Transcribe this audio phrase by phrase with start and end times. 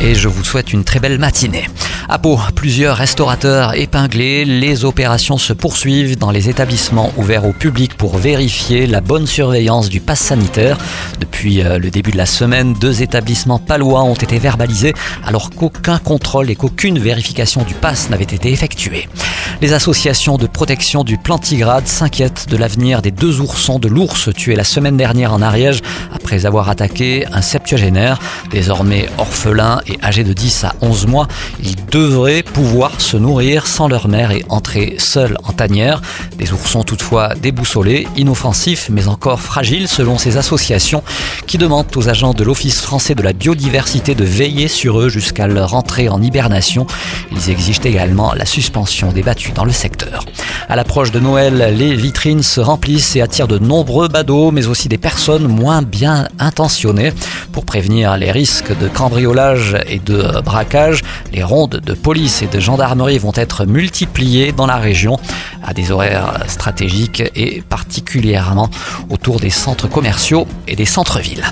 [0.00, 1.66] Et je vous souhaite une très belle matinée.
[2.08, 4.44] À Pau, plusieurs restaurateurs épinglés.
[4.44, 9.88] Les opérations se poursuivent dans les établissements ouverts au public pour vérifier la bonne surveillance
[9.88, 10.76] du pass sanitaire.
[11.20, 14.92] Depuis euh, le début de la semaine, deux établissements palois ont été verbalisés
[15.24, 19.08] alors qu'aucun contrôle et qu'aucune vérification du pass n'avait été effectuée.
[19.60, 24.56] Les associations de protection du plantigrade s'inquiètent de l'avenir des deux oursons de l'ours tués
[24.56, 25.80] la semaine dernière en Ariège
[26.12, 28.18] après avoir attaqué un septuagénaire.
[28.50, 31.28] Désormais orphelin et âgé de 10 à 11 mois,
[31.62, 36.02] ils devraient pouvoir se nourrir sans leur mère et entrer seuls en tanière.
[36.36, 41.02] Des oursons toutefois déboussolés, inoffensifs mais encore fragiles selon ces associations
[41.46, 45.46] qui demandent aux agents de l'Office français de la biodiversité de veiller sur eux jusqu'à
[45.46, 46.86] leur entrée en hibernation.
[47.32, 50.24] Ils exigent également la suspension des battues dans le secteur.
[50.68, 54.88] À l'approche de Noël, les vitrines se remplissent et attirent de nombreux badauds, mais aussi
[54.88, 57.12] des personnes moins bien intentionnées.
[57.52, 62.60] Pour prévenir les risques de cambriolage et de braquage, les rondes de police et de
[62.60, 65.18] gendarmerie vont être multipliées dans la région
[65.64, 68.70] à des horaires stratégiques et particulièrement
[69.10, 71.44] autour des centres commerciaux et des centres-villes.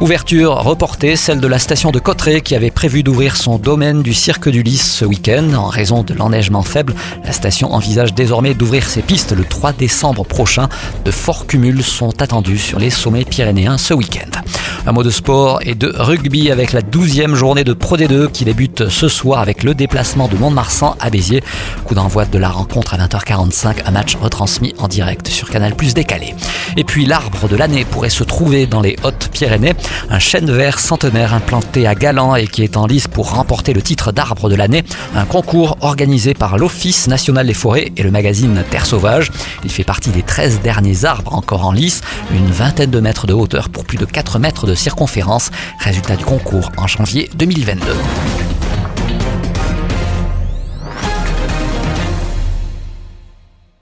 [0.00, 4.14] Ouverture reportée, celle de la station de Cotteret qui avait prévu d'ouvrir son domaine du
[4.14, 5.52] Cirque du Lys ce week-end.
[5.54, 10.24] En raison de l'enneigement faible, la station envisage désormais d'ouvrir ses pistes le 3 décembre
[10.24, 10.68] prochain.
[11.04, 14.40] De forts cumuls sont attendus sur les sommets pyrénéens ce week-end.
[14.88, 18.44] Un mot de sport et de rugby avec la 12e journée de Pro D2 qui
[18.44, 21.42] débute ce soir avec le déplacement de Mont-de-Marsan à Béziers.
[21.84, 25.92] Coup d'envoi de la rencontre à 20h45, un match retransmis en direct sur Canal Plus
[25.92, 26.36] décalé.
[26.76, 29.74] Et puis l'arbre de l'année pourrait se trouver dans les Hautes-Pyrénées,
[30.08, 33.82] un chêne vert centenaire implanté à Galan et qui est en lice pour remporter le
[33.82, 34.84] titre d'arbre de l'année,
[35.16, 39.32] un concours organisé par l'Office national des forêts et le magazine Terre sauvage.
[39.64, 43.32] Il fait partie des 13 derniers arbres encore en lice, une vingtaine de mètres de
[43.32, 45.50] hauteur pour plus de 4 mètres de circonférence.
[45.78, 48.45] Résultat du concours en janvier 2022.